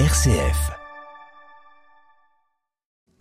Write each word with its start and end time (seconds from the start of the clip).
RCF. 0.00 0.72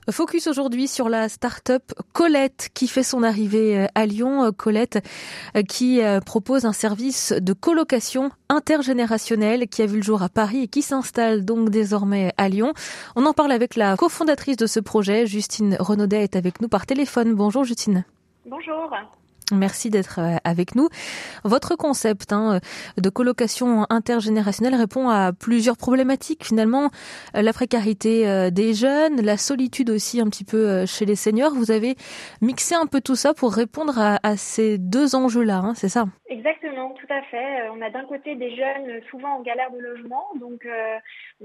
Focus 0.09 0.47
aujourd'hui 0.47 0.87
sur 0.87 1.07
la 1.07 1.29
start-up 1.29 1.83
Colette 2.13 2.69
qui 2.73 2.87
fait 2.87 3.03
son 3.03 3.21
arrivée 3.21 3.77
euh, 3.77 3.87
à 3.93 4.07
Lyon. 4.07 4.51
Colette 4.57 5.07
euh, 5.55 5.61
qui 5.61 6.01
euh, 6.01 6.19
propose 6.19 6.65
un 6.65 6.73
service 6.73 7.31
de 7.31 7.53
colocation 7.53 8.31
intergénérationnelle 8.49 9.67
qui 9.67 9.83
a 9.83 9.85
vu 9.85 9.97
le 9.97 10.01
jour 10.01 10.23
à 10.23 10.29
Paris 10.29 10.63
et 10.63 10.67
qui 10.67 10.81
s'installe 10.81 11.45
donc 11.45 11.69
désormais 11.69 12.33
à 12.37 12.49
Lyon. 12.49 12.73
On 13.15 13.27
en 13.27 13.33
parle 13.33 13.51
avec 13.51 13.75
la 13.75 13.95
cofondatrice 13.95 14.57
de 14.57 14.65
ce 14.65 14.79
projet, 14.79 15.27
Justine 15.27 15.77
Renaudet 15.79 16.23
est 16.23 16.35
avec 16.35 16.59
nous 16.59 16.69
par 16.69 16.87
téléphone. 16.87 17.35
Bonjour 17.35 17.65
Justine. 17.65 18.03
Bonjour. 18.47 18.89
Merci 19.51 19.89
d'être 19.89 20.19
euh, 20.19 20.37
avec 20.43 20.75
nous. 20.75 20.87
Votre 21.43 21.75
concept 21.75 22.31
hein, 22.31 22.59
de 22.97 23.09
colocation 23.09 23.85
intergénérationnelle 23.89 24.75
répond 24.75 25.09
à 25.09 25.33
plusieurs 25.33 25.77
problématiques. 25.77 26.45
Finalement, 26.45 26.89
la 27.33 27.53
précarité 27.53 28.27
euh, 28.27 28.49
des 28.49 28.73
jeunes, 28.73 29.21
la 29.21 29.37
solitude 29.37 29.89
aussi 29.89 30.21
un 30.21 30.29
petit 30.29 30.45
peu 30.45 30.69
euh, 30.69 30.85
chez 30.85 31.05
les 31.05 31.15
seniors. 31.15 31.53
Vous 31.53 31.71
avez 31.71 31.95
mixé 32.41 32.75
un 32.75 32.85
peu 32.85 33.01
tout 33.01 33.15
ça 33.15 33.33
pour 33.33 33.53
répondre 33.53 33.99
à, 33.99 34.37
ces 34.37 34.77
deux 34.77 35.15
enjeux-là, 35.15 35.57
hein, 35.57 35.73
c'est 35.75 35.89
ça? 35.89 36.05
Exactement, 36.29 36.91
tout 36.91 37.13
à 37.13 37.21
fait. 37.23 37.69
On 37.75 37.81
a 37.81 37.89
d'un 37.89 38.05
côté 38.05 38.35
des 38.35 38.55
jeunes 38.55 39.01
souvent 39.11 39.37
en 39.37 39.41
galère 39.41 39.71
de 39.71 39.79
logement, 39.79 40.25
donc 40.39 40.65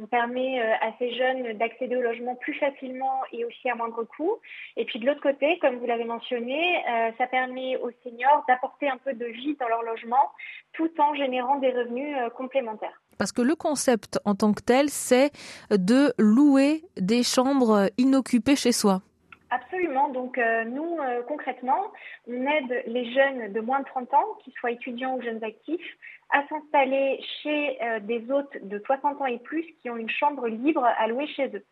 on 0.01 0.07
permet 0.07 0.61
à 0.61 0.93
ces 0.99 1.15
jeunes 1.15 1.55
d'accéder 1.55 1.97
au 1.97 2.01
logement 2.01 2.35
plus 2.37 2.55
facilement 2.55 3.21
et 3.33 3.45
aussi 3.45 3.69
à 3.69 3.75
moindre 3.75 4.05
coût. 4.05 4.39
Et 4.77 4.85
puis 4.85 4.99
de 4.99 5.07
l'autre 5.07 5.21
côté, 5.21 5.59
comme 5.59 5.77
vous 5.77 5.87
l'avez 5.87 6.05
mentionné, 6.05 6.83
ça 7.19 7.27
permet 7.27 7.77
aux 7.77 7.91
seniors 8.05 8.45
d'apporter 8.49 8.89
un 8.89 8.99
peu 8.99 9.13
de 9.13 9.27
vie 9.27 9.57
dans 9.59 9.69
leur 9.69 9.83
logement 9.83 10.31
tout 10.73 10.91
en 10.99 11.15
générant 11.15 11.59
des 11.59 11.71
revenus 11.71 12.17
euh, 12.17 12.31
complémentaires. 12.31 13.01
Parce 13.19 13.33
que 13.33 13.43
le 13.43 13.57
concept 13.57 14.21
en 14.25 14.35
tant 14.35 14.53
que 14.53 14.63
tel, 14.63 14.89
c'est 14.91 15.31
de 15.71 16.13
louer 16.19 16.85
des 16.97 17.25
chambres 17.25 17.91
inoccupées 17.99 18.55
chez 18.55 18.73
soi. 18.73 19.03
Absolument. 19.51 20.09
Donc 20.11 20.39
euh, 20.39 20.65
nous, 20.65 20.99
euh, 21.01 21.23
concrètement, 21.23 21.93
on 22.27 22.47
aide 22.47 22.83
les 22.87 23.13
jeunes 23.13 23.53
de 23.53 23.61
moins 23.61 23.81
de 23.81 23.87
30 23.87 24.13
ans, 24.15 24.35
qu'ils 24.43 24.53
soient 24.55 24.71
étudiants 24.71 25.17
ou 25.17 25.23
jeunes 25.23 25.43
actifs, 25.43 25.97
à 26.31 26.47
s'installer 26.49 27.21
chez 27.43 27.79
des 28.03 28.31
hôtes 28.31 28.55
de 28.63 28.79
60 28.85 29.21
ans 29.23 29.27
et 29.27 29.39
plus 29.39 29.65
qui 29.81 29.89
ont 29.89 29.97
une 29.97 30.11
chambre 30.11 30.47
libre 30.47 30.85
à 30.85 31.07
louer 31.07 31.27
chez 31.27 31.49
eux. 31.49 31.65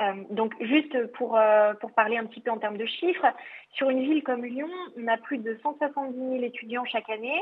Euh, 0.00 0.24
donc 0.30 0.54
juste 0.60 1.06
pour, 1.12 1.36
euh, 1.36 1.72
pour 1.74 1.92
parler 1.92 2.16
un 2.16 2.26
petit 2.26 2.40
peu 2.40 2.50
en 2.50 2.58
termes 2.58 2.76
de 2.76 2.86
chiffres, 2.86 3.26
sur 3.74 3.90
une 3.90 4.02
ville 4.02 4.22
comme 4.24 4.44
Lyon, 4.44 4.68
on 4.98 5.06
a 5.06 5.16
plus 5.16 5.38
de 5.38 5.56
170 5.62 6.16
000 6.16 6.42
étudiants 6.42 6.84
chaque 6.84 7.08
année 7.10 7.40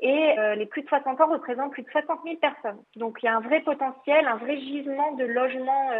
et 0.00 0.38
euh, 0.38 0.54
les 0.54 0.66
plus 0.66 0.82
de 0.82 0.88
60 0.88 1.20
ans 1.20 1.32
représentent 1.32 1.72
plus 1.72 1.82
de 1.82 1.90
60 1.90 2.20
000 2.22 2.36
personnes. 2.36 2.80
Donc 2.94 3.18
il 3.22 3.26
y 3.26 3.28
a 3.28 3.36
un 3.36 3.40
vrai 3.40 3.60
potentiel, 3.62 4.26
un 4.26 4.36
vrai 4.36 4.58
gisement 4.58 5.12
de 5.12 5.24
logements 5.24 5.90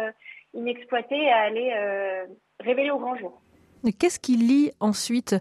inexploités 0.53 1.29
à 1.31 1.39
aller 1.39 2.25
révéler 2.69 2.91
au 2.91 2.99
grand 2.99 3.15
jour. 3.15 3.41
Qu'est-ce 3.97 4.19
qui 4.19 4.35
lie 4.35 4.71
ensuite? 4.79 5.35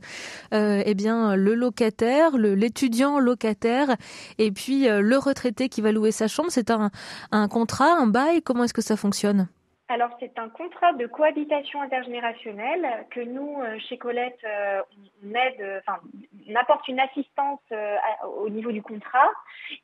Eh 0.53 0.95
bien, 0.95 1.35
le 1.35 1.55
locataire, 1.55 2.37
l'étudiant 2.37 3.19
locataire, 3.19 3.97
et 4.39 4.53
puis 4.53 4.87
le 4.89 5.17
retraité 5.19 5.69
qui 5.69 5.81
va 5.81 5.91
louer 5.93 6.12
sa 6.12 6.29
chambre. 6.29 6.51
C'est 6.51 6.70
un 6.70 7.48
contrat, 7.48 7.93
un 7.97 8.07
bail. 8.07 8.43
Comment 8.43 8.65
est-ce 8.65 8.75
que 8.75 8.83
ça 8.83 8.97
fonctionne? 8.97 9.48
Alors 9.91 10.11
c'est 10.20 10.39
un 10.39 10.50
contrat 10.50 10.92
de 10.92 11.06
cohabitation 11.06 11.81
intergénérationnelle 11.81 13.06
que 13.11 13.20
nous, 13.20 13.58
euh, 13.62 13.78
chez 13.89 13.97
Colette, 13.97 14.39
euh, 14.45 14.83
on 15.25 15.34
aide, 15.34 15.83
enfin, 15.86 15.98
on 16.47 16.55
apporte 16.56 16.86
une 16.89 17.00
assistance 17.00 17.61
euh, 17.72 17.97
au 18.36 18.50
niveau 18.50 18.70
du 18.70 18.83
contrat. 18.83 19.30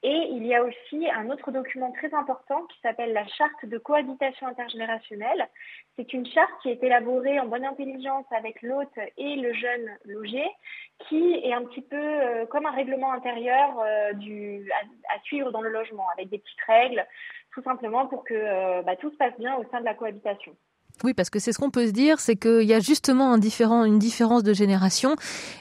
Et 0.03 0.29
il 0.31 0.47
y 0.47 0.55
a 0.55 0.63
aussi 0.63 1.09
un 1.11 1.31
autre 1.31 1.51
document 1.51 1.91
très 1.93 2.13
important 2.13 2.67
qui 2.67 2.79
s'appelle 2.83 3.15
la 3.15 3.27
charte 3.29 3.65
de 3.65 3.79
cohabitation 3.79 4.47
intergénérationnelle. 4.47 5.49
C'est 5.97 6.13
une 6.13 6.27
charte 6.27 6.53
qui 6.63 6.69
est 6.69 6.83
élaborée 6.83 7.41
en 7.41 7.47
bonne 7.47 7.65
intelligence 7.65 8.27
avec 8.31 8.61
l'hôte 8.61 8.99
et 9.17 9.37
le 9.37 9.55
jeune 9.55 9.91
logé, 10.05 10.45
qui 11.09 11.35
est 11.43 11.55
un 11.55 11.65
petit 11.65 11.83
peu 11.83 12.47
comme 12.51 12.67
un 12.67 12.73
règlement 12.73 13.13
intérieur 13.13 13.79
à 13.81 15.21
suivre 15.23 15.53
dans 15.53 15.61
le 15.61 15.71
logement, 15.71 16.07
avec 16.15 16.31
des 16.31 16.39
petites 16.39 16.61
règles 16.67 17.07
tout 17.55 17.63
simplement 17.63 18.07
pour 18.07 18.25
que 18.25 18.35
euh, 18.35 18.83
bah, 18.83 18.97
tout 18.97 19.11
se 19.11 19.17
passe 19.17 19.33
bien 19.39 19.57
au 19.57 19.65
sein 19.71 19.81
de 19.81 19.85
la 19.85 19.95
cohabitation. 19.95 20.53
Oui, 21.03 21.13
parce 21.13 21.29
que 21.29 21.41
c'est 21.41 21.53
ce 21.53 21.59
qu'on 21.59 21.71
peut 21.71 21.89
se 21.89 21.93
dire, 21.93 22.21
c'est 22.21 22.37
qu'il 22.37 22.63
y 22.63 22.73
a 22.73 22.79
justement 22.79 23.33
un 23.33 23.39
différent, 23.39 23.85
une 23.85 23.99
différence 23.99 24.45
de 24.45 24.53
génération 24.53 25.17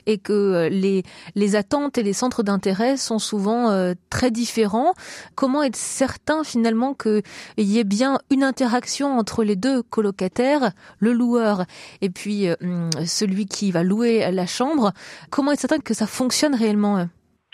et 0.06 0.20
que 0.20 0.32
euh, 0.32 0.70
les, 0.70 1.02
les 1.34 1.56
attentes 1.56 1.98
et 1.98 2.04
les 2.04 2.14
centres 2.14 2.44
d'intérêt 2.44 2.98
sont 2.98 3.18
souvent 3.18 3.72
euh, 3.72 3.94
très 4.12 4.30
différents. 4.30 4.94
Comment 5.34 5.64
être 5.64 5.76
certain 5.76 6.44
finalement 6.44 6.94
qu'il 6.94 7.24
y 7.58 7.80
ait 7.80 7.84
bien 7.84 8.20
une 8.30 8.44
interaction 8.44 9.18
entre 9.18 9.44
les 9.44 9.56
deux 9.56 9.82
colocataires, 9.82 10.72
le 11.00 11.14
loueur 11.14 11.66
et 12.02 12.12
puis 12.12 12.48
celui 13.06 13.48
qui 13.48 13.72
va 13.72 13.82
louer 13.82 14.32
la 14.32 14.46
chambre? 14.46 14.94
Comment 15.32 15.52
être 15.52 15.60
certain 15.60 15.80
que 15.80 15.96
ça 15.96 16.06
fonctionne 16.06 16.54
réellement 16.54 17.08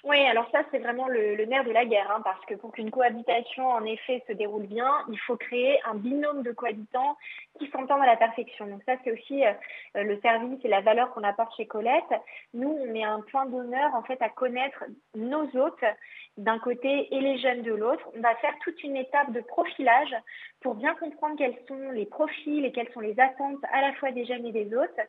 oui, 0.05 0.17
alors 0.27 0.47
ça, 0.51 0.63
c'est 0.71 0.79
vraiment 0.79 1.07
le, 1.09 1.43
nerf 1.45 1.65
de 1.65 1.71
la 1.71 1.85
guerre, 1.85 2.09
hein, 2.09 2.21
parce 2.23 2.43
que 2.45 2.53
pour 2.53 2.71
qu'une 2.71 2.89
cohabitation, 2.89 3.67
en 3.67 3.83
effet, 3.83 4.23
se 4.27 4.33
déroule 4.33 4.65
bien, 4.65 4.89
il 5.09 5.19
faut 5.19 5.35
créer 5.35 5.77
un 5.85 5.95
binôme 5.95 6.41
de 6.41 6.53
cohabitants 6.53 7.17
qui 7.57 7.69
s'entendent 7.69 8.03
à 8.03 8.05
la 8.05 8.15
perfection. 8.15 8.67
Donc 8.67 8.81
ça, 8.85 8.93
c'est 9.03 9.11
aussi 9.11 9.45
euh, 9.45 9.53
le 9.95 10.17
service 10.21 10.59
et 10.63 10.69
la 10.69 10.79
valeur 10.79 11.13
qu'on 11.13 11.23
apporte 11.23 11.53
chez 11.57 11.65
Colette. 11.65 12.13
Nous, 12.53 12.69
on 12.69 12.85
met 12.85 13.03
un 13.03 13.19
point 13.29 13.45
d'honneur, 13.45 13.93
en 13.93 14.03
fait, 14.03 14.21
à 14.21 14.29
connaître 14.29 14.85
nos 15.15 15.43
hôtes 15.57 15.83
d'un 16.37 16.59
côté 16.59 17.13
et 17.13 17.19
les 17.19 17.37
jeunes 17.37 17.63
de 17.63 17.73
l'autre. 17.73 18.07
On 18.15 18.21
va 18.21 18.35
faire 18.35 18.53
toute 18.63 18.81
une 18.83 18.95
étape 18.95 19.33
de 19.33 19.41
profilage 19.41 20.15
pour 20.61 20.75
bien 20.75 20.95
comprendre 20.95 21.35
quels 21.37 21.57
sont 21.67 21.91
les 21.91 22.05
profils 22.05 22.63
et 22.63 22.71
quelles 22.71 22.91
sont 22.93 23.01
les 23.01 23.19
attentes 23.19 23.59
à 23.73 23.81
la 23.81 23.93
fois 23.93 24.11
des 24.11 24.25
jeunes 24.25 24.45
et 24.45 24.53
des 24.53 24.73
hôtes. 24.73 24.99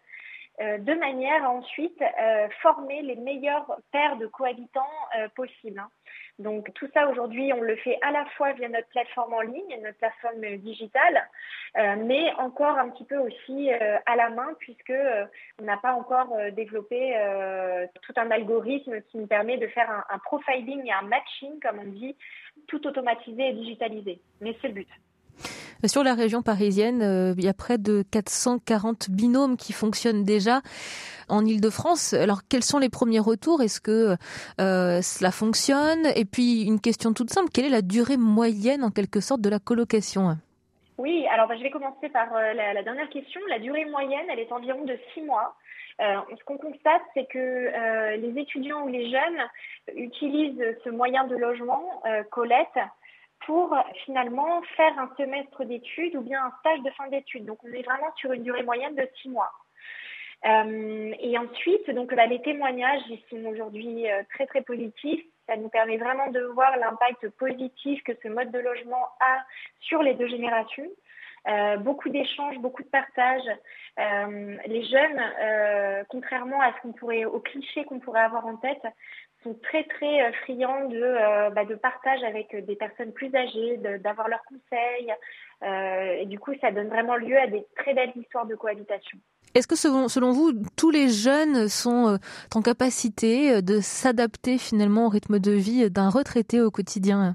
Euh, 0.60 0.76
de 0.76 0.92
manière 0.92 1.42
à 1.44 1.50
ensuite 1.50 2.02
euh, 2.02 2.48
former 2.60 3.00
les 3.00 3.16
meilleurs 3.16 3.78
paires 3.92 4.16
de 4.16 4.26
cohabitants 4.26 4.82
euh, 5.16 5.26
possibles. 5.34 5.78
Hein. 5.78 5.88
Donc 6.38 6.70
tout 6.74 6.86
ça 6.92 7.08
aujourd'hui, 7.08 7.50
on 7.54 7.62
le 7.62 7.76
fait 7.76 7.98
à 8.02 8.10
la 8.10 8.26
fois 8.36 8.52
via 8.52 8.68
notre 8.68 8.88
plateforme 8.88 9.32
en 9.32 9.40
ligne, 9.40 9.80
notre 9.82 9.96
plateforme 9.98 10.56
digitale, 10.56 11.28
mais 11.74 12.32
encore 12.38 12.78
un 12.78 12.88
petit 12.88 13.04
peu 13.04 13.18
aussi 13.18 13.70
à 13.70 14.16
la 14.16 14.30
main 14.30 14.48
puisque 14.58 14.94
on 15.60 15.64
n'a 15.64 15.76
pas 15.76 15.92
encore 15.92 16.34
développé 16.52 17.14
tout 18.00 18.14
un 18.16 18.30
algorithme 18.30 19.02
qui 19.02 19.18
nous 19.18 19.26
permet 19.26 19.58
de 19.58 19.66
faire 19.66 20.02
un 20.08 20.18
profiling 20.20 20.86
et 20.86 20.92
un 20.92 21.02
matching, 21.02 21.60
comme 21.60 21.78
on 21.78 21.90
dit, 21.90 22.16
tout 22.68 22.86
automatisé 22.86 23.48
et 23.48 23.52
digitalisé. 23.52 24.18
Mais 24.40 24.56
c'est 24.62 24.68
le 24.68 24.74
but. 24.74 24.88
Sur 25.86 26.04
la 26.04 26.14
région 26.14 26.42
parisienne, 26.42 27.00
euh, 27.00 27.34
il 27.38 27.44
y 27.44 27.48
a 27.48 27.54
près 27.54 27.78
de 27.78 28.04
440 28.12 29.08
binômes 29.08 29.56
qui 29.56 29.72
fonctionnent 29.72 30.24
déjà 30.24 30.60
en 31.30 31.46
Ile-de-France. 31.46 32.12
Alors, 32.12 32.40
quels 32.50 32.62
sont 32.62 32.78
les 32.78 32.90
premiers 32.90 33.18
retours? 33.18 33.62
Est-ce 33.62 33.80
que 33.80 34.16
euh, 34.60 35.00
cela 35.00 35.30
fonctionne? 35.30 36.04
Et 36.16 36.26
puis, 36.26 36.64
une 36.64 36.80
question 36.80 37.14
toute 37.14 37.30
simple, 37.30 37.48
quelle 37.52 37.64
est 37.64 37.70
la 37.70 37.80
durée 37.80 38.18
moyenne, 38.18 38.84
en 38.84 38.90
quelque 38.90 39.20
sorte, 39.20 39.40
de 39.40 39.48
la 39.48 39.58
colocation? 39.58 40.36
Oui, 40.98 41.26
alors 41.32 41.48
bah, 41.48 41.54
je 41.56 41.62
vais 41.62 41.70
commencer 41.70 42.10
par 42.10 42.28
euh, 42.36 42.52
la, 42.52 42.82
dernière 42.82 43.08
question. 43.08 43.40
La 43.48 43.58
durée 43.58 43.86
moyenne, 43.86 44.26
elle 44.30 44.40
est 44.40 44.52
environ 44.52 44.84
de 44.84 44.98
six 45.14 45.22
mois. 45.22 45.56
ce 45.98 46.44
qu'on 46.44 46.58
constate, 46.58 47.02
c'est 47.14 47.26
que 47.26 48.16
les 48.16 48.38
étudiants 48.38 48.82
ou 48.82 48.88
les 48.88 49.10
jeunes 49.10 49.40
utilisent 49.96 50.62
ce 50.84 50.90
moyen 50.90 51.24
de 51.26 51.36
logement, 51.36 52.02
Colette, 52.30 52.78
pour 53.46 53.76
finalement 54.04 54.62
faire 54.76 54.98
un 54.98 55.10
semestre 55.16 55.64
d'études 55.64 56.16
ou 56.16 56.20
bien 56.20 56.44
un 56.44 56.52
stage 56.60 56.80
de 56.80 56.90
fin 56.90 57.08
d'études. 57.08 57.46
Donc 57.46 57.58
on 57.64 57.72
est 57.72 57.82
vraiment 57.82 58.14
sur 58.16 58.32
une 58.32 58.42
durée 58.42 58.62
moyenne 58.62 58.94
de 58.94 59.08
six 59.20 59.28
mois. 59.28 59.50
Euh, 60.46 61.12
et 61.20 61.36
ensuite, 61.36 61.90
donc 61.90 62.14
bah, 62.14 62.26
les 62.26 62.40
témoignages 62.40 63.02
ils 63.10 63.22
sont 63.28 63.44
aujourd'hui 63.44 64.10
euh, 64.10 64.22
très 64.32 64.46
très 64.46 64.62
positifs. 64.62 65.22
Ça 65.46 65.56
nous 65.56 65.68
permet 65.68 65.98
vraiment 65.98 66.28
de 66.30 66.40
voir 66.40 66.76
l'impact 66.76 67.28
positif 67.30 68.02
que 68.04 68.12
ce 68.22 68.28
mode 68.28 68.50
de 68.50 68.58
logement 68.58 69.08
a 69.20 69.38
sur 69.80 70.02
les 70.02 70.14
deux 70.14 70.28
générations. 70.28 70.88
Euh, 71.48 71.76
beaucoup 71.78 72.08
d'échanges, 72.10 72.58
beaucoup 72.58 72.82
de 72.82 72.88
partages. 72.88 73.48
Euh, 73.98 74.56
les 74.66 74.84
jeunes, 74.84 75.20
euh, 75.42 76.04
contrairement 76.08 76.60
à 76.60 76.72
ce 76.74 76.82
qu'on 76.82 76.92
pourrait, 76.92 77.24
au 77.24 77.40
cliché 77.40 77.84
qu'on 77.84 77.98
pourrait 77.98 78.20
avoir 78.20 78.46
en 78.46 78.56
tête, 78.56 78.82
sont 79.42 79.54
très 79.54 79.84
très 79.84 80.32
friands 80.44 80.88
de, 80.88 81.54
bah, 81.54 81.64
de 81.64 81.74
partage 81.74 82.22
avec 82.24 82.54
des 82.66 82.76
personnes 82.76 83.12
plus 83.12 83.34
âgées, 83.34 83.78
d'avoir 83.78 84.28
leurs 84.28 84.44
conseils. 84.44 85.14
Et 86.20 86.26
du 86.26 86.38
coup, 86.38 86.52
ça 86.60 86.70
donne 86.70 86.88
vraiment 86.88 87.16
lieu 87.16 87.38
à 87.38 87.46
des 87.46 87.64
très 87.74 87.94
belles 87.94 88.12
histoires 88.16 88.44
de 88.44 88.54
cohabitation. 88.54 89.18
Est-ce 89.54 89.66
que 89.66 89.76
selon, 89.76 90.08
selon, 90.08 90.32
vous, 90.32 90.52
tous 90.76 90.90
les 90.90 91.08
jeunes 91.08 91.68
sont 91.68 92.18
en 92.54 92.60
capacité 92.60 93.62
de 93.62 93.80
s'adapter 93.80 94.58
finalement 94.58 95.06
au 95.06 95.08
rythme 95.08 95.38
de 95.38 95.52
vie 95.52 95.90
d'un 95.90 96.10
retraité 96.10 96.60
au 96.60 96.70
quotidien? 96.70 97.34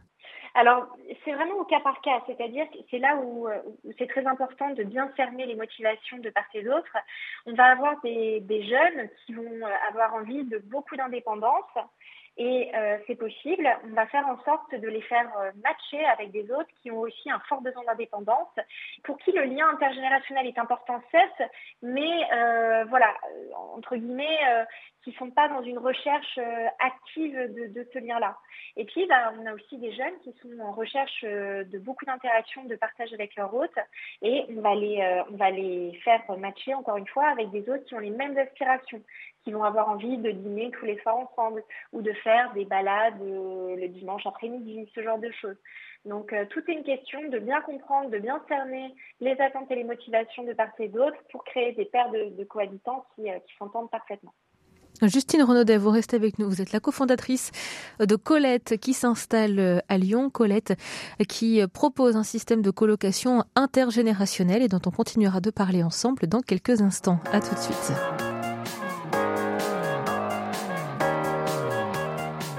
Alors, 0.58 0.88
c'est 1.24 1.34
vraiment 1.34 1.56
au 1.56 1.66
cas 1.66 1.82
par 1.82 2.00
cas, 2.00 2.22
c'est-à-dire 2.28 2.66
que 2.72 2.78
c'est 2.90 2.98
là 2.98 3.18
où, 3.18 3.50
c'est 3.98 4.08
très 4.08 4.26
important 4.26 4.70
de 4.70 4.84
bien 4.84 5.12
cerner 5.18 5.46
les 5.46 5.56
motivations 5.56 6.18
de 6.20 6.30
part 6.30 6.46
et 6.54 6.64
d'autre. 6.64 6.96
On 7.46 7.54
va 7.54 7.66
avoir 7.66 8.00
des, 8.02 8.42
jeunes 8.50 9.10
qui 9.26 9.34
vont 9.34 9.66
avoir 9.90 10.14
envie 10.14 10.46
de 10.46 10.60
beaucoup 10.60 10.96
d'indépendance 10.96 11.70
Et 12.38 12.70
euh, 12.76 12.98
c'est 13.08 13.16
possible. 13.16 13.66
On 13.86 13.94
va 13.94 14.08
faire 14.08 14.28
en 14.28 14.38
sorte 14.44 14.76
de 14.76 14.88
les 14.90 15.02
faire 15.02 15.30
euh, 15.40 15.52
matcher 15.64 16.04
avec 16.06 16.32
des 16.32 16.52
autres 16.52 16.70
qui 16.82 16.92
ont 16.92 17.00
aussi 17.00 17.32
un 17.32 17.40
fort 17.48 17.62
besoin 17.62 17.84
d'indépendance, 17.86 18.50
pour 19.04 19.18
qui 19.20 19.32
le 19.32 19.44
lien 19.44 19.70
intergénérationnel 19.70 20.46
est 20.48 20.60
important, 20.60 21.02
certes, 21.12 21.50
mais 21.82 22.12
euh, 22.34 22.84
voilà, 22.86 23.14
entre 23.74 23.96
guillemets, 23.96 24.40
qui 25.04 25.14
sont 25.14 25.30
pas 25.30 25.48
dans 25.48 25.62
une 25.62 25.78
recherche 25.78 26.40
active 26.80 27.36
de, 27.54 27.68
de 27.68 27.88
ce 27.94 28.00
lien-là. 28.00 28.36
Et 28.76 28.86
puis, 28.86 29.06
bah, 29.08 29.32
on 29.40 29.46
a 29.46 29.54
aussi 29.54 29.78
des 29.78 29.94
jeunes 29.94 30.18
qui 30.24 30.34
sont 30.42 30.60
en 30.60 30.72
recherche 30.72 31.24
de 31.24 31.78
beaucoup 31.78 32.06
d'interactions, 32.06 32.66
de 32.66 32.76
partage 32.76 33.14
avec 33.14 33.36
leurs 33.36 33.54
hôtes, 33.54 33.80
et 34.22 34.46
on 34.50 34.62
va 34.62 34.76
les, 34.76 35.24
on 35.32 35.38
va 35.38 35.52
les 35.52 35.94
faire 36.04 36.22
matcher 36.38 36.74
encore 36.74 36.98
une 36.98 37.08
fois 37.08 37.28
avec 37.28 37.52
des 37.52 37.70
autres 37.70 37.86
qui 37.86 37.96
ont 37.96 38.00
les 38.00 38.10
mêmes 38.10 38.38
aspirations, 38.38 39.02
qui 39.46 39.52
vont 39.52 39.64
avoir 39.64 39.90
envie 39.90 40.18
de 40.18 40.32
dîner 40.32 40.72
tous 40.72 40.86
les 40.86 41.00
soirs 41.02 41.18
ensemble 41.18 41.64
ou 41.94 42.02
de 42.02 42.12
faire 42.24 42.52
des 42.54 42.66
balades 42.66 43.22
euh, 43.22 43.76
le 43.76 43.88
dimanche 43.88 44.26
après-midi, 44.26 44.90
ce 44.94 45.04
genre 45.04 45.20
de 45.20 45.32
choses. 45.40 45.56
Donc 46.04 46.34
euh, 46.34 46.46
tout 46.50 46.62
est 46.68 46.74
une 46.74 46.84
question 46.84 47.20
de 47.30 47.40
bien 47.40 47.62
comprendre, 47.62 48.10
de 48.10 48.18
bien 48.18 48.42
cerner 48.48 48.94
les 49.22 49.40
attentes 49.40 49.70
et 49.70 49.76
les 49.76 49.84
motivations 49.84 50.44
de 50.44 50.54
part 50.54 50.72
et 50.80 50.88
d'autre 50.88 51.18
pour 51.32 51.44
créer 51.44 51.74
des 51.74 51.86
paires 51.86 52.12
de, 52.12 52.44
cohabitants 52.44 53.06
qui, 53.16 53.30
euh, 53.30 53.38
qui 53.48 53.56
s'entendent 53.58 53.92
parfaitement. 53.92 54.34
Justine 55.02 55.44
Renaudet, 55.44 55.78
vous 55.78 55.90
restez 55.90 56.16
avec 56.16 56.40
nous. 56.40 56.50
Vous 56.50 56.62
êtes 56.62 56.72
la 56.72 56.80
cofondatrice 56.80 57.52
de 58.00 58.16
Colette 58.16 58.78
qui 58.78 58.94
s'installe 58.94 59.84
à 59.90 59.98
Lyon. 59.98 60.30
Colette 60.30 60.74
qui 61.28 61.62
propose 61.74 62.16
un 62.16 62.24
système 62.24 62.62
de 62.62 62.72
colocation 62.72 63.44
intergénérationnel 63.58 64.62
et 64.62 64.70
dont 64.70 64.82
on 64.86 64.92
continuera 64.92 65.42
de 65.42 65.50
parler 65.50 65.84
ensemble 65.84 66.28
dans 66.28 66.40
quelques 66.40 66.82
instants. 66.82 67.20
À 67.34 67.42
tout 67.42 67.54
de 67.54 67.60
suite. 67.60 68.35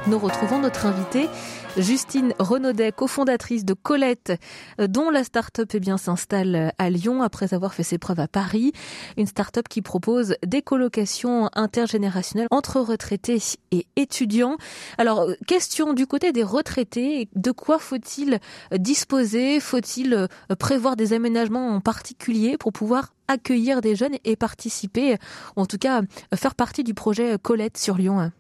Nous 0.09 0.19
retrouvons 0.21 0.61
notre 0.61 0.87
invitée 0.87 1.29
Justine 1.77 2.33
Renaudet, 2.39 2.93
cofondatrice 2.93 3.65
de 3.65 3.75
Colette, 3.75 4.41
euh, 4.81 4.87
dont 4.87 5.11
la 5.11 5.25
start-up 5.25 5.69
eh 5.75 5.97
s'installe 5.99 6.73
à 6.79 6.91
Lyon 6.91 7.23
après 7.23 7.55
avoir 7.55 7.75
fait 7.75 7.83
ses 7.83 7.99
preuves 7.99 8.21
à 8.21 8.29
Paris. 8.29 8.73
Une 9.17 9.27
start-up 9.27 9.67
qui 9.69 9.83
propose 9.83 10.37
des 10.47 10.63
colocations 10.63 11.51
intergénérationnelles 11.55 12.47
entre 12.53 12.81
retraités 12.81 13.43
et 13.73 13.87
étudiants. 13.97 14.57
Alors, 14.97 15.23
euh, 15.23 15.35
question 15.49 15.93
du 15.93 16.07
côté 16.07 16.31
des 16.31 16.45
retraités, 16.45 17.29
de 17.35 17.51
quoi 17.51 17.81
faut-il 17.81 18.39
disposer? 18.79 19.59
Faut-il 19.59 20.15
euh, 20.15 20.55
prévoir 20.55 20.95
des 20.95 21.15
aménagements 21.15 21.71
en 21.71 21.81
particulier 21.81 22.57
pour 22.59 22.73
pouvoir 22.73 23.13
accueillir 23.27 23.81
des 23.81 23.97
jeunes 23.97 24.17
et 24.25 24.37
participer, 24.37 25.17
en 25.57 25.67
tout 25.67 25.79
cas 25.79 26.03
faire 26.33 26.55
partie 26.55 26.85
du 26.85 26.95
projet 26.95 27.37
Colette 27.43 27.77
sur 27.77 27.97
Lyon? 27.97 28.31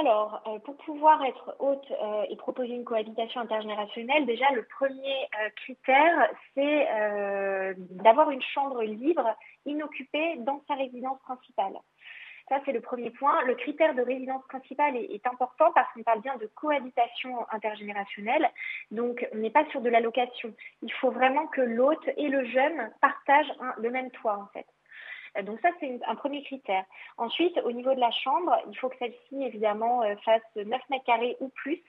Alors, 0.00 0.42
euh, 0.46 0.58
pour 0.60 0.76
pouvoir 0.76 1.24
être 1.24 1.56
hôte 1.58 1.90
euh, 1.90 2.24
et 2.28 2.36
proposer 2.36 2.72
une 2.74 2.84
cohabitation 2.84 3.40
intergénérationnelle, 3.40 4.26
déjà 4.26 4.46
le 4.52 4.64
premier 4.64 5.28
euh, 5.40 5.48
critère, 5.56 6.30
c'est 6.54 6.88
d'avoir 8.02 8.30
une 8.30 8.42
chambre 8.42 8.82
libre, 8.82 9.36
inoccupée 9.66 10.36
dans 10.38 10.62
sa 10.68 10.74
résidence 10.74 11.18
principale. 11.20 11.74
Ça, 12.48 12.60
c'est 12.64 12.72
le 12.72 12.80
premier 12.80 13.10
point. 13.10 13.42
Le 13.44 13.54
critère 13.54 13.94
de 13.94 14.00
résidence 14.00 14.42
principale 14.48 14.96
est, 14.96 15.26
important 15.26 15.70
parce 15.74 15.92
qu'on 15.92 16.02
parle 16.02 16.22
bien 16.22 16.36
de 16.36 16.46
cohabitation 16.46 17.46
intergénérationnelle. 17.50 18.48
Donc, 18.90 19.26
on 19.34 19.36
n'est 19.36 19.50
pas 19.50 19.66
sur 19.66 19.82
de 19.82 19.90
la 19.90 20.00
location. 20.00 20.54
Il 20.82 20.92
faut 20.94 21.10
vraiment 21.10 21.46
que 21.48 21.60
l'hôte 21.60 22.08
et 22.16 22.28
le 22.28 22.46
jeune 22.46 22.90
partagent 23.02 23.52
le 23.76 23.90
même 23.90 24.10
toit, 24.12 24.38
en 24.38 24.46
fait. 24.46 24.66
Euh, 25.38 25.42
donc 25.42 25.60
ça, 25.60 25.70
c'est 25.80 25.98
un 26.06 26.14
premier 26.14 26.42
critère. 26.42 26.84
Ensuite, 27.16 27.58
au 27.64 27.72
niveau 27.72 27.94
de 27.94 28.00
la 28.00 28.10
chambre, 28.10 28.56
il 28.70 28.76
faut 28.78 28.88
que 28.88 28.96
celle-ci, 28.98 29.42
évidemment, 29.42 30.02
euh, 30.02 30.14
fasse 30.24 30.42
9 30.56 30.80
mètres 30.90 31.04
carrés 31.04 31.36
ou 31.40 31.48
plus 31.48 31.82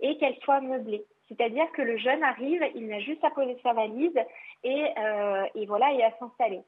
et 0.00 0.16
qu'elle 0.18 0.36
soit 0.38 0.60
meublée. 0.60 1.04
C'est-à-dire 1.28 1.70
que 1.72 1.82
le 1.82 1.96
jeune 1.96 2.22
arrive, 2.24 2.64
il 2.74 2.88
n'a 2.88 3.00
juste 3.00 3.22
à 3.22 3.30
poser 3.30 3.56
sa 3.62 3.72
valise 3.72 4.18
et, 4.64 4.86
euh, 4.98 5.46
voilà, 5.68 5.92
et 5.92 6.02
à 6.02 6.10
s'installer. 6.18 6.62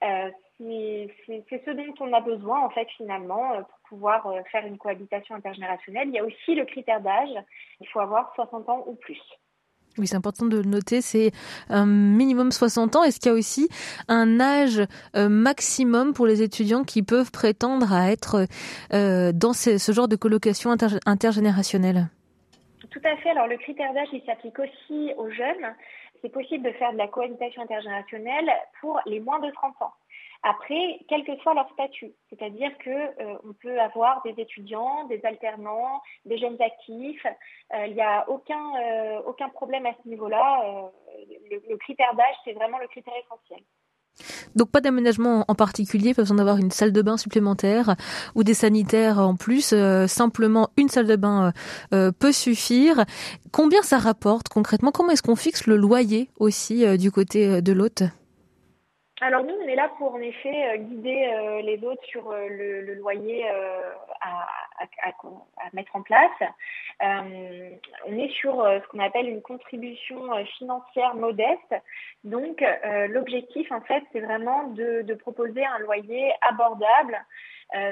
c'est 0.00 1.64
ce 1.64 1.70
dont 1.70 1.94
on 2.00 2.12
a 2.12 2.20
besoin, 2.20 2.60
en 2.60 2.70
fait, 2.70 2.88
finalement, 2.96 3.62
pour 3.62 3.78
pouvoir 3.88 4.26
faire 4.50 4.66
une 4.66 4.78
cohabitation 4.78 5.34
intergénérationnelle. 5.34 6.08
Il 6.08 6.14
y 6.14 6.18
a 6.18 6.24
aussi 6.24 6.54
le 6.54 6.64
critère 6.64 7.00
d'âge. 7.00 7.30
Il 7.80 7.88
faut 7.88 8.00
avoir 8.00 8.34
60 8.34 8.68
ans 8.68 8.82
ou 8.86 8.94
plus. 8.96 9.20
Oui, 9.98 10.06
c'est 10.06 10.16
important 10.16 10.46
de 10.46 10.56
le 10.56 10.62
noter, 10.62 11.02
c'est 11.02 11.32
un 11.68 11.84
minimum 11.84 12.50
60 12.50 12.96
ans. 12.96 13.02
Est-ce 13.04 13.20
qu'il 13.20 13.30
y 13.30 13.34
a 13.34 13.38
aussi 13.38 13.68
un 14.08 14.40
âge 14.40 14.80
euh, 15.16 15.28
maximum 15.28 16.14
pour 16.14 16.26
les 16.26 16.42
étudiants 16.42 16.82
qui 16.82 17.02
peuvent 17.02 17.30
prétendre 17.30 17.92
à 17.92 18.10
être 18.10 18.46
euh, 18.94 19.32
dans 19.32 19.52
ce, 19.52 19.92
genre 19.92 20.08
de 20.08 20.16
colocation 20.16 20.74
intergénérationnelle? 21.04 22.08
Tout 22.90 23.02
à 23.04 23.16
fait. 23.18 23.30
Alors 23.30 23.46
le 23.46 23.58
critère 23.58 23.92
d'âge, 23.92 24.08
il 24.12 24.22
s'applique 24.24 24.58
aussi 24.58 25.12
aux 25.18 25.30
jeunes. 25.30 25.74
C'est 26.22 26.32
possible 26.32 26.64
de 26.64 26.72
faire 26.72 26.92
de 26.92 26.98
la 26.98 27.08
cohabitation 27.08 27.62
intergénérationnelle 27.62 28.50
pour 28.80 28.98
les 29.06 29.20
moins 29.20 29.40
de 29.40 29.50
30 29.50 29.74
ans. 29.82 29.92
Après, 30.44 30.98
quel 31.08 31.24
que 31.24 31.36
soit 31.42 31.54
leur 31.54 31.70
statut, 31.72 32.12
c'est-à-dire 32.28 32.76
que 32.78 32.90
euh, 32.90 33.38
on 33.44 33.52
peut 33.52 33.78
avoir 33.80 34.22
des 34.24 34.34
étudiants, 34.42 35.04
des 35.06 35.24
alternants, 35.24 36.02
des 36.24 36.36
jeunes 36.36 36.60
actifs. 36.60 37.24
Euh, 37.74 37.86
il 37.86 37.94
n'y 37.94 38.00
a 38.00 38.28
aucun 38.28 38.74
euh, 38.74 39.20
aucun 39.24 39.48
problème 39.50 39.86
à 39.86 39.92
ce 40.02 40.08
niveau-là. 40.08 40.90
Le, 41.48 41.62
le, 41.68 41.76
critère 41.76 42.12
d'âge, 42.16 42.34
c'est 42.44 42.54
vraiment 42.54 42.78
le 42.78 42.88
critère 42.88 43.14
essentiel. 43.24 43.60
Donc 44.56 44.72
pas 44.72 44.80
d'aménagement 44.80 45.44
en 45.46 45.54
particulier, 45.54 46.12
pas 46.12 46.22
besoin 46.22 46.38
d'avoir 46.38 46.58
une 46.58 46.72
salle 46.72 46.92
de 46.92 47.02
bain 47.02 47.16
supplémentaire 47.16 47.94
ou 48.34 48.42
des 48.42 48.52
sanitaires 48.52 49.20
en 49.20 49.36
plus. 49.36 49.72
simplement 50.08 50.70
une 50.76 50.88
salle 50.88 51.06
de 51.06 51.16
bain 51.16 51.52
peut 51.90 52.32
suffire. 52.32 53.04
Combien 53.52 53.82
ça 53.82 53.98
rapporte 53.98 54.48
concrètement? 54.48 54.90
Comment 54.90 55.12
est-ce 55.12 55.22
qu'on 55.22 55.36
fixe 55.36 55.66
le 55.66 55.76
loyer 55.76 56.28
aussi 56.38 56.84
du 56.98 57.10
côté 57.10 57.62
de 57.62 57.72
l'hôte? 57.72 58.02
Alors 59.22 59.44
nous, 59.44 59.54
on 59.54 59.68
est 59.68 59.76
là 59.76 59.88
pour 59.98 60.14
en 60.14 60.20
effet 60.20 60.72
euh, 60.72 60.76
guider 60.78 61.32
euh, 61.32 61.62
les 61.62 61.84
autres 61.84 62.02
sur 62.06 62.28
euh, 62.32 62.48
le, 62.48 62.94
loyer 62.94 63.48
à, 64.20 64.48
mettre 65.72 65.94
en 65.94 66.02
place. 66.02 66.30
on 67.00 68.18
est 68.18 68.30
sur 68.30 68.56
ce 68.64 68.88
qu'on 68.88 68.98
appelle 68.98 69.28
une 69.28 69.40
contribution 69.40 70.16
financière 70.58 71.14
modeste. 71.14 71.74
Donc 72.24 72.64
l'objectif, 73.08 73.70
en 73.70 73.80
fait, 73.80 74.02
c'est 74.12 74.20
vraiment 74.20 74.64
de, 74.68 75.14
proposer 75.14 75.64
un 75.64 75.78
loyer 75.78 76.32
abordable. 76.40 77.18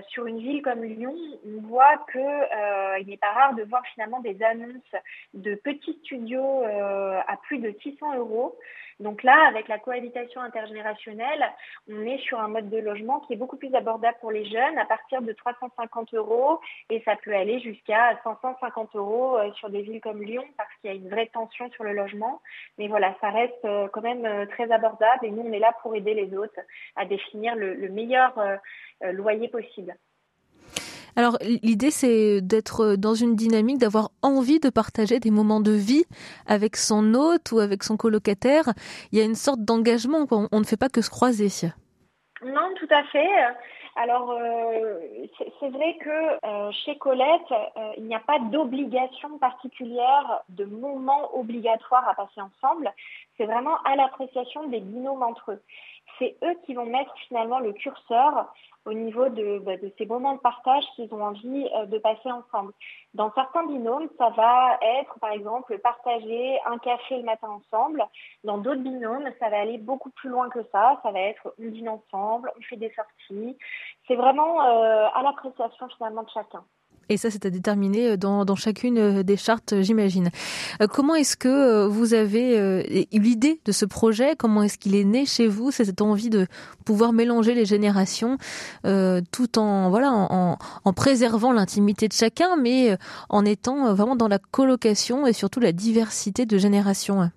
sur 0.09 0.27
une 0.27 0.39
ville 0.39 0.63
comme 0.63 0.83
Lyon, 0.83 1.17
on 1.47 1.61
voit 1.69 1.99
que 2.13 3.01
il 3.01 3.07
n'est 3.07 3.17
pas 3.17 3.33
rare 3.33 3.55
de 3.55 3.63
voir 3.63 3.83
finalement 3.95 4.21
des 4.21 4.43
annonces 4.43 4.95
de 5.35 5.55
petits 5.55 5.99
studios 6.05 6.65
à 6.65 7.37
plus 7.43 7.59
de 7.59 7.75
600 7.83 8.17
euros. 8.17 8.59
Donc 9.01 9.23
là, 9.23 9.47
avec 9.49 9.67
la 9.69 9.79
cohabitation 9.79 10.43
intergénérationnelle, 10.43 11.43
on 11.91 12.05
est 12.05 12.19
sur 12.19 12.39
un 12.39 12.49
mode 12.49 12.69
de 12.69 12.77
logement 12.77 13.21
qui 13.21 13.33
est 13.33 13.37
beaucoup 13.37 13.57
plus 13.57 13.75
abordable 13.75 14.17
pour 14.21 14.31
les 14.31 14.45
jeunes 14.45 14.79
à 14.79 14.85
partir 14.85 15.23
de 15.23 15.33
350 15.33 16.13
euros 16.15 16.61
et 16.91 17.01
ça 17.07 17.17
peut 17.17 17.35
aller 17.35 17.61
jusqu'à 17.61 18.21
550 18.23 18.95
euros 18.97 19.39
euh, 19.39 19.51
sur 19.55 19.71
des 19.71 19.81
villes 19.81 20.03
comme 20.03 20.23
Lyon 20.23 20.45
parce 20.59 20.69
qu'il 20.77 20.91
y 20.91 20.93
a 20.93 20.97
une 20.97 21.09
vraie 21.09 21.29
tension 21.29 21.71
sur 21.71 21.85
le 21.85 21.95
logement. 21.95 22.43
Mais 22.77 22.89
voilà, 22.89 23.17
ça 23.23 23.31
reste 23.31 23.65
euh, 23.65 23.89
quand 23.89 24.03
même 24.03 24.27
euh, 24.27 24.45
très 24.45 24.71
abordable 24.71 25.25
et 25.25 25.31
nous, 25.31 25.43
on 25.43 25.53
est 25.53 25.59
là 25.59 25.75
pour 25.81 25.97
aider 25.97 26.13
les 26.13 26.37
autres 26.37 26.61
à 26.95 27.07
définir 27.07 27.57
le, 27.57 27.89
meilleur 27.89 28.39
loyer 29.01 29.49
possible. 29.49 29.95
Alors 31.21 31.37
l'idée 31.43 31.91
c'est 31.91 32.41
d'être 32.41 32.97
dans 32.97 33.13
une 33.13 33.37
dynamique, 33.37 33.77
d'avoir 33.77 34.09
envie 34.23 34.59
de 34.59 34.71
partager 34.71 35.21
des 35.21 35.31
moments 35.31 35.61
de 35.61 35.73
vie 35.73 36.05
avec 36.47 36.77
son 36.77 37.13
hôte 37.13 37.53
ou 37.53 37.59
avec 37.59 37.83
son 37.83 37.99
colocataire. 37.99 38.65
Il 39.13 39.19
y 39.19 39.21
a 39.21 39.25
une 39.27 39.35
sorte 39.35 39.61
d'engagement, 39.61 40.27
on 40.31 40.59
ne 40.59 40.65
fait 40.65 40.79
pas 40.79 40.89
que 40.89 41.03
se 41.03 41.11
croiser. 41.11 41.49
Non, 42.43 42.73
tout 42.79 42.89
à 42.91 43.05
fait. 43.13 43.29
Alors, 43.97 44.31
euh, 44.31 44.99
c'est 45.59 45.69
vrai 45.69 45.97
que 46.01 46.47
euh, 46.47 46.73
chez 46.85 46.97
Colette, 46.97 47.53
euh, 47.53 47.93
il 47.99 48.05
n'y 48.05 48.15
a 48.15 48.21
pas 48.21 48.39
d'obligation 48.39 49.37
particulière, 49.39 50.41
de 50.49 50.65
moment 50.65 51.37
obligatoire 51.37 52.09
à 52.09 52.15
passer 52.15 52.41
ensemble. 52.41 52.91
C'est 53.37 53.45
vraiment 53.45 53.77
à 53.85 53.97
l'appréciation 53.97 54.69
des 54.69 54.81
binômes 54.81 55.23
entre 55.23 55.53
eux. 55.53 55.63
C'est 56.21 56.37
eux 56.45 56.55
qui 56.65 56.75
vont 56.75 56.87
mettre 56.87 57.13
finalement 57.27 57.59
le 57.59 57.73
curseur 57.73 58.53
au 58.85 58.93
niveau 58.93 59.29
de, 59.29 59.59
bah, 59.59 59.73
ces 59.99 60.07
moments 60.07 60.35
de 60.35 60.41
partage 60.41 60.85
qu'ils 60.95 61.13
ont 61.13 61.25
envie 61.25 61.69
euh, 61.75 61.87
de 61.87 61.99
passer 61.99 62.31
ensemble. 62.31 62.73
Dans 63.15 63.33
certains 63.33 63.67
binômes, 63.67 64.09
ça 64.17 64.31
va 64.31 64.79
être 65.01 65.19
par 65.19 65.33
exemple 65.33 65.77
partager 65.79 66.59
un 66.67 66.79
café 66.79 67.17
le 67.17 67.25
matin 67.25 67.49
ensemble. 67.49 68.05
Dans 68.45 68.59
d'autres 68.59 68.83
binômes, 68.83 69.29
ça 69.41 69.49
va 69.49 69.61
aller 69.61 69.79
beaucoup 69.79 70.11
plus 70.11 70.31
loin 70.31 70.49
que 70.51 70.63
ça. 70.73 71.01
Ça 71.03 71.11
va 71.11 71.21
être 71.21 71.55
on 71.59 71.71
dîne 71.71 71.89
ensemble, 71.89 72.53
on 72.57 72.63
fait 72.63 72.77
des 72.77 72.93
sorties. 72.93 73.59
C'est 74.07 74.17
vraiment 74.17 74.63
euh, 74.63 75.09
à 75.15 75.23
l'appréciation 75.23 75.89
finalement 75.97 76.23
de 76.23 76.31
chacun. 76.31 76.65
Et 77.11 77.17
ça, 77.17 77.31
c'est 77.31 77.45
à 77.45 77.51
déterminer 77.51 78.17
dans, 78.17 78.45
dans 78.45 78.55
chacune 78.55 79.23
des 79.23 79.37
chartes, 79.37 79.75
j'imagine. 79.83 80.31
Comment 80.93 81.17
est-ce 81.17 81.37
que 81.37 81.87
vous 81.87 82.15
avez 82.15 83.05
eu 83.13 83.19
l'idée 83.21 83.61
de 83.65 83.73
ce 83.73 83.85
projet? 83.85 84.37
Comment 84.39 84.63
est-ce 84.63 84.79
qu'il 84.79 84.95
est 84.95 85.05
né 85.05 85.27
chez 85.27 85.49
vous? 85.49 85.73
C'est 85.73 85.85
cette 85.87 86.03
envie 86.03 86.31
de 86.31 86.47
pouvoir 86.85 87.13
mélanger 87.13 87.55
les 87.55 87.65
générations 87.65 88.39
tout 88.85 89.59
en 89.59 89.91
voilà 89.91 90.13
en, 90.13 90.57
en 90.85 90.93
préservant 90.93 91.53
l'intimité 91.53 92.07
de 92.07 92.13
chacun, 92.13 92.57
mais 92.57 92.97
en 93.29 93.45
étant 93.45 93.93
vraiment 93.93 94.15
dans 94.15 94.29
la 94.29 94.39
colocation 94.39 95.27
et 95.27 95.33
surtout 95.33 95.59
la 95.59 95.73
diversité 95.73 96.47
de 96.47 96.59
générations. 96.59 97.31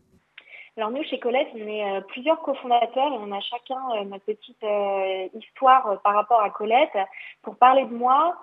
Alors 0.75 0.89
nous, 0.89 1.03
chez 1.03 1.19
Colette, 1.19 1.49
on 1.53 1.67
est 1.67 1.85
euh, 1.85 2.01
plusieurs 2.01 2.41
cofondateurs 2.41 3.13
et 3.13 3.17
on 3.19 3.31
a 3.31 3.39
chacun 3.41 3.77
euh, 3.95 4.05
notre 4.05 4.25
petite 4.25 4.63
euh, 4.63 5.27
histoire 5.35 6.01
par 6.01 6.15
rapport 6.15 6.41
à 6.41 6.49
Colette. 6.49 6.97
Pour 7.43 7.57
parler 7.57 7.85
de 7.85 7.93
moi, 7.93 8.35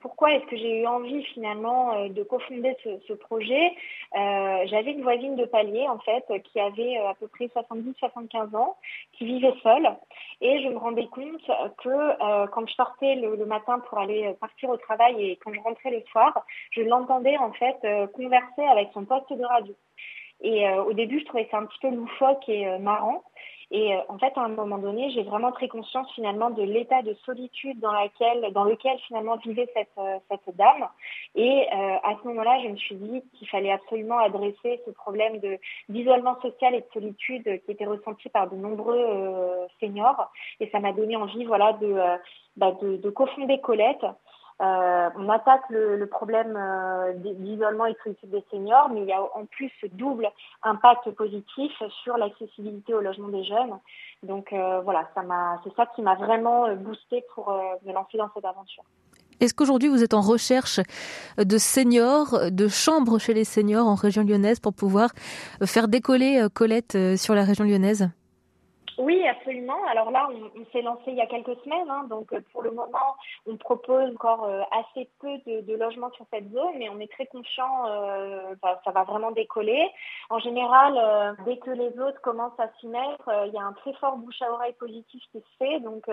pourquoi 0.00 0.32
est-ce 0.32 0.44
que 0.46 0.56
j'ai 0.56 0.82
eu 0.82 0.86
envie 0.86 1.24
finalement 1.24 2.08
de 2.08 2.22
cofonder 2.22 2.76
ce, 2.84 2.90
ce 3.08 3.12
projet 3.12 3.72
J'avais 4.12 4.92
une 4.92 5.02
voisine 5.02 5.34
de 5.34 5.46
palier 5.46 5.88
en 5.88 5.98
fait 5.98 6.24
qui 6.44 6.60
avait 6.60 6.98
à 6.98 7.14
peu 7.14 7.26
près 7.26 7.46
70-75 7.46 8.54
ans, 8.54 8.76
qui 9.14 9.24
vivait 9.24 9.54
seule 9.64 9.88
et 10.40 10.62
je 10.62 10.68
me 10.68 10.76
rendais 10.76 11.06
compte 11.06 11.44
que 11.78 12.46
quand 12.52 12.68
je 12.68 12.74
sortais 12.74 13.16
le, 13.16 13.34
le, 13.34 13.46
matin 13.46 13.80
pour 13.80 13.98
aller 13.98 14.32
partir 14.40 14.68
au 14.68 14.76
travail 14.76 15.30
et 15.30 15.36
quand 15.42 15.52
je 15.52 15.60
rentrais 15.60 15.90
le 15.90 16.02
soir, 16.12 16.44
je 16.70 16.82
l'entendais 16.82 17.36
en 17.38 17.50
fait 17.52 17.76
converser 18.12 18.62
avec 18.70 18.90
son 18.92 19.04
poste 19.04 19.32
de 19.32 19.44
radio. 19.44 19.74
Et 20.44 20.68
euh, 20.68 20.84
au 20.84 20.92
début, 20.92 21.20
je 21.20 21.24
trouvais 21.24 21.48
ça 21.50 21.56
un 21.58 21.64
petit 21.64 21.78
peu 21.80 21.88
loufoque 21.88 22.46
et 22.48 22.68
euh, 22.68 22.78
marrant. 22.78 23.24
Et 23.70 23.94
euh, 23.94 23.98
en 24.10 24.18
fait, 24.18 24.30
à 24.36 24.42
un 24.42 24.48
moment 24.48 24.76
donné, 24.76 25.10
j'ai 25.10 25.22
vraiment 25.22 25.50
pris 25.52 25.68
conscience 25.68 26.06
finalement 26.14 26.50
de 26.50 26.62
l'état 26.62 27.00
de 27.00 27.14
solitude 27.24 27.80
dans, 27.80 27.92
laquelle, 27.92 28.52
dans 28.52 28.64
lequel 28.64 28.98
finalement 29.08 29.36
vivait 29.36 29.68
cette, 29.72 29.98
cette 30.28 30.54
dame. 30.56 30.86
Et 31.34 31.66
à 31.70 32.14
ce 32.20 32.28
moment-là, 32.28 32.60
je 32.62 32.68
me 32.68 32.76
suis 32.76 32.94
dit 32.94 33.22
qu'il 33.32 33.48
fallait 33.48 33.72
absolument 33.72 34.18
adresser 34.18 34.82
ce 34.84 34.90
problème 34.90 35.38
de 35.40 35.58
d'isolement 35.88 36.38
social 36.42 36.74
et 36.74 36.82
de 36.82 36.86
solitude 36.92 37.62
qui 37.64 37.72
était 37.72 37.86
ressenti 37.86 38.28
par 38.28 38.48
de 38.48 38.54
nombreux 38.54 39.66
seniors. 39.80 40.30
Et 40.60 40.68
ça 40.68 40.78
m'a 40.78 40.92
donné 40.92 41.16
envie, 41.16 41.44
voilà, 41.44 41.72
de, 41.72 41.96
bah, 42.56 42.72
de, 42.82 42.98
de 42.98 43.10
cofonder 43.10 43.60
Colette 43.60 44.04
euh, 44.62 45.10
on 45.16 45.28
attaque 45.28 45.62
le, 45.68 45.96
le 45.96 46.06
problème 46.06 46.56
euh, 46.56 47.12
d'isolement 47.14 47.86
et 47.86 47.92
de 47.92 47.98
solitude 48.04 48.30
des 48.30 48.44
seniors, 48.50 48.88
mais 48.88 49.02
il 49.02 49.08
y 49.08 49.12
a 49.12 49.20
en 49.20 49.46
plus 49.46 49.70
ce 49.80 49.86
double 49.86 50.28
impact 50.62 51.10
positif 51.10 51.72
sur 52.02 52.16
l'accessibilité 52.16 52.94
au 52.94 53.00
logement 53.00 53.28
des 53.28 53.44
jeunes. 53.44 53.78
Donc 54.22 54.52
euh, 54.52 54.80
voilà, 54.80 55.08
ça 55.14 55.22
m'a, 55.22 55.60
c'est 55.64 55.74
ça 55.74 55.86
qui 55.86 56.02
m'a 56.02 56.14
vraiment 56.14 56.72
boosté 56.76 57.24
pour 57.34 57.52
me 57.84 57.92
lancer 57.92 58.16
dans 58.16 58.30
cette 58.32 58.44
aventure. 58.44 58.84
Est-ce 59.40 59.54
qu'aujourd'hui 59.54 59.88
vous 59.88 60.04
êtes 60.04 60.14
en 60.14 60.20
recherche 60.20 60.78
de 61.36 61.58
seniors, 61.58 62.50
de 62.52 62.68
chambres 62.68 63.18
chez 63.18 63.34
les 63.34 63.44
seniors 63.44 63.88
en 63.88 63.96
région 63.96 64.22
lyonnaise 64.22 64.60
pour 64.60 64.72
pouvoir 64.72 65.10
faire 65.64 65.88
décoller 65.88 66.46
Colette 66.54 66.96
sur 67.16 67.34
la 67.34 67.42
région 67.42 67.64
lyonnaise? 67.64 68.08
Oui, 68.98 69.26
absolument. 69.26 69.43
Alors 69.88 70.10
là, 70.10 70.28
on, 70.30 70.64
s'est 70.72 70.82
lancé 70.82 71.02
il 71.08 71.14
y 71.14 71.20
a 71.20 71.26
quelques 71.26 71.56
semaines, 71.62 71.88
hein, 71.88 72.04
donc 72.08 72.32
euh, 72.32 72.40
pour 72.52 72.62
le 72.62 72.70
moment, 72.70 73.16
on 73.46 73.56
propose 73.56 74.10
encore 74.10 74.44
euh, 74.44 74.62
assez 74.72 75.08
peu 75.20 75.38
de, 75.46 75.76
logements 75.76 76.10
sur 76.12 76.24
cette 76.32 76.50
zone, 76.52 76.74
mais 76.78 76.88
on 76.88 76.98
est 76.98 77.10
très 77.10 77.26
confiant, 77.26 77.86
euh, 77.86 78.54
ça 78.62 78.90
va 78.90 79.04
vraiment 79.04 79.30
décoller. 79.30 79.88
En 80.30 80.38
général, 80.38 81.36
dès 81.44 81.58
que 81.58 81.70
les 81.70 81.98
autres 82.00 82.20
commencent 82.22 82.58
à 82.58 82.68
s'y 82.80 82.86
mettre, 82.86 83.30
il 83.46 83.52
y 83.52 83.58
a 83.58 83.62
un 83.62 83.72
très 83.72 83.92
fort 83.94 84.16
bouche 84.16 84.40
à 84.42 84.50
oreille 84.52 84.72
positif 84.74 85.22
qui 85.32 85.38
se 85.38 85.56
fait, 85.58 85.80
donc 85.80 86.08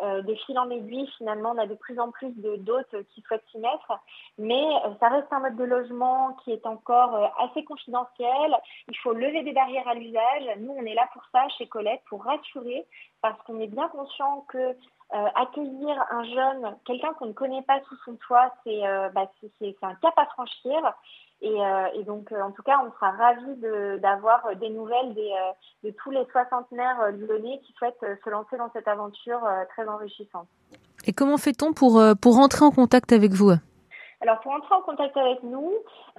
des 0.00 0.36
fils 0.36 0.56
en 0.56 0.70
aiguille, 0.70 1.08
finalement, 1.18 1.52
on 1.54 1.58
a 1.58 1.66
de 1.66 1.74
plus 1.74 1.98
en 1.98 2.10
plus 2.10 2.32
de 2.40 2.56
d'autres 2.56 3.00
qui 3.12 3.20
souhaitent 3.22 3.44
s'y 3.50 3.58
mettre, 3.58 3.92
mais 4.38 4.64
ça 5.00 5.08
reste 5.08 5.32
un 5.32 5.40
mode 5.40 5.56
de 5.56 5.64
logement 5.64 6.36
qui 6.44 6.52
est 6.52 6.66
encore 6.66 7.32
assez 7.38 7.64
confidentiel. 7.64 8.56
Il 8.88 8.96
faut 8.98 9.12
lever 9.12 9.42
des 9.42 9.52
barrières 9.52 9.88
à 9.88 9.94
l'usage. 9.94 10.58
Nous, 10.58 10.72
on 10.72 10.84
est 10.84 10.94
là 10.94 11.08
pour 11.12 11.22
ça 11.32 11.48
chez 11.58 11.66
Colette, 11.66 12.02
pour 12.08 12.24
rassurer 12.24 12.79
parce 13.22 13.40
qu'on 13.42 13.60
est 13.60 13.66
bien 13.66 13.88
conscient 13.88 14.44
que 14.48 14.58
euh, 15.12 15.26
accueillir 15.34 16.04
un 16.10 16.22
jeune, 16.22 16.76
quelqu'un 16.86 17.12
qu'on 17.14 17.26
ne 17.26 17.32
connaît 17.32 17.62
pas 17.62 17.80
sous 17.88 17.96
son 18.04 18.14
toit, 18.14 18.54
c'est 18.64 18.86
euh, 18.86 19.08
bah, 19.08 19.28
un 19.82 19.94
cap 19.96 20.14
à 20.16 20.26
franchir. 20.26 20.94
Et, 21.42 21.48
euh, 21.48 21.86
et 21.94 22.04
donc, 22.04 22.30
en 22.32 22.52
tout 22.52 22.62
cas, 22.62 22.80
on 22.84 22.92
sera 22.92 23.10
ravis 23.12 23.56
d'avoir 24.00 24.54
des 24.56 24.68
nouvelles 24.68 25.14
des, 25.14 25.32
de 25.82 25.90
tous 25.90 26.10
les 26.10 26.24
soixantenaires 26.26 27.10
lyonnais 27.12 27.60
qui 27.64 27.72
souhaitent 27.72 28.04
se 28.22 28.30
lancer 28.30 28.58
dans 28.58 28.70
cette 28.72 28.86
aventure 28.86 29.40
très 29.70 29.88
enrichissante. 29.88 30.46
Et 31.06 31.14
comment 31.14 31.38
fait-on 31.38 31.72
pour, 31.72 31.98
pour 32.20 32.38
entrer 32.38 32.66
en 32.66 32.70
contact 32.70 33.12
avec 33.12 33.32
vous? 33.32 33.52
Alors 34.20 34.38
pour 34.40 34.52
entrer 34.52 34.74
en 34.74 34.82
contact 34.82 35.16
avec 35.16 35.42
nous, 35.42 35.72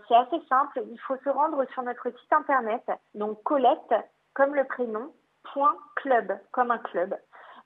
c'est 0.07 0.15
assez 0.15 0.41
simple. 0.49 0.83
Il 0.91 0.99
faut 1.01 1.17
se 1.23 1.29
rendre 1.29 1.63
sur 1.71 1.83
notre 1.83 2.09
site 2.09 2.33
internet, 2.33 2.81
donc 3.13 3.43
Colette, 3.43 3.93
comme 4.33 4.55
le 4.55 4.63
prénom, 4.63 5.13
club, 5.95 6.37
comme 6.51 6.71
un 6.71 6.77
club. 6.77 7.15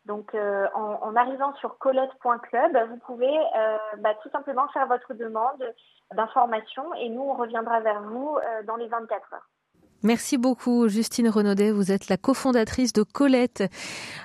Donc, 0.06 0.36
euh, 0.36 0.68
en, 0.76 1.16
arrivant 1.16 1.54
sur 1.56 1.78
colette.club, 1.80 2.90
vous 2.90 2.98
pouvez 3.08 3.38
euh, 3.58 3.78
bah, 4.00 4.14
tout 4.22 4.30
simplement 4.30 4.68
faire 4.70 4.88
votre 4.88 5.14
demande 5.16 5.64
d'information 6.16 6.94
et 6.94 7.10
nous, 7.10 7.22
on 7.22 7.34
reviendra 7.34 7.80
vers 7.80 8.02
vous 8.04 8.38
euh, 8.38 8.64
dans 8.64 8.76
les 8.76 8.88
24 8.88 9.34
heures. 9.34 9.50
Merci 10.04 10.38
beaucoup, 10.38 10.88
Justine 10.88 11.30
Renaudet. 11.30 11.72
Vous 11.72 11.92
êtes 11.92 12.10
la 12.10 12.18
cofondatrice 12.18 12.94
de 12.94 13.02
Colette, 13.02 13.64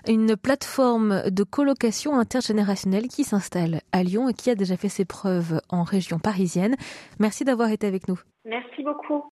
une 0.07 0.37
plateforme 0.37 1.31
de 1.31 1.43
colocation 1.43 2.19
intergénérationnelle 2.19 3.09
qui 3.09 3.25
s'installe 3.25 3.81
à 3.93 4.03
Lyon 4.03 4.29
et 4.29 4.35
qui 4.35 4.51
a 4.51 4.55
déjà 4.55 4.77
fait 4.77 4.91
ses 4.91 5.07
preuves 5.07 5.63
en 5.71 5.83
région 5.83 6.19
parisienne. 6.19 6.77
Merci 7.19 7.45
d'avoir 7.45 7.71
été 7.71 7.87
avec 7.87 8.09
nous. 8.09 8.21
Merci 8.45 8.83
beaucoup. 8.83 9.25